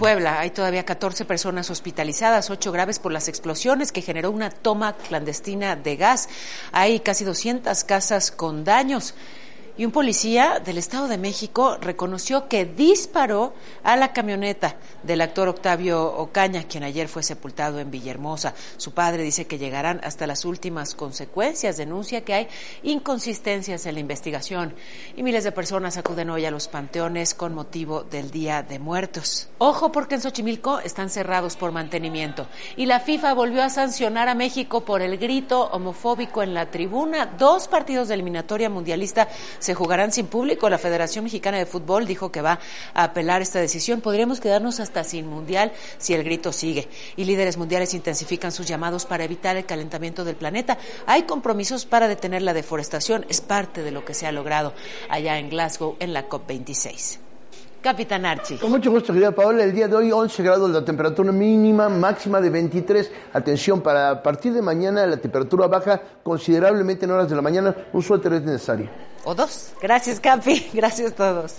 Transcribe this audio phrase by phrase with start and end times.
[0.00, 4.94] Puebla hay todavía 14 personas hospitalizadas, 8 graves por las explosiones que generó una toma
[4.94, 6.30] clandestina de gas.
[6.72, 9.12] Hay casi 200 casas con daños.
[9.76, 15.48] Y un policía del Estado de México reconoció que disparó a la camioneta del actor
[15.48, 18.54] Octavio Ocaña, quien ayer fue sepultado en Villahermosa.
[18.76, 21.76] Su padre dice que llegarán hasta las últimas consecuencias.
[21.76, 22.48] Denuncia que hay
[22.82, 24.74] inconsistencias en la investigación.
[25.16, 29.48] Y miles de personas acuden hoy a los panteones con motivo del Día de Muertos.
[29.58, 32.46] Ojo porque en Xochimilco están cerrados por mantenimiento.
[32.76, 37.26] Y la FIFA volvió a sancionar a México por el grito homofóbico en la tribuna.
[37.26, 39.28] Dos partidos de eliminatoria mundialista
[39.60, 40.68] se jugarán sin público.
[40.68, 42.58] La Federación Mexicana de Fútbol dijo que va
[42.94, 44.00] a apelar esta decisión.
[44.00, 46.88] Podríamos quedarnos hasta sin mundial si el grito sigue.
[47.16, 50.78] Y líderes mundiales intensifican sus llamados para evitar el calentamiento del planeta.
[51.06, 53.24] Hay compromisos para detener la deforestación.
[53.28, 54.74] Es parte de lo que se ha logrado
[55.08, 57.29] allá en Glasgow en la COP26.
[57.82, 58.58] Capitán Archie.
[58.58, 59.64] Con mucho gusto, querida Paola.
[59.64, 63.10] El día de hoy 11 grados la temperatura mínima, máxima de 23.
[63.32, 67.74] Atención, para a partir de mañana la temperatura baja considerablemente en horas de la mañana.
[67.92, 68.88] Un suéter es necesario.
[69.24, 69.72] O dos.
[69.80, 70.70] Gracias, Capi.
[70.74, 71.56] Gracias a todos.